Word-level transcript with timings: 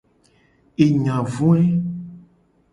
Enya 0.83 1.17
voe. 1.33 1.63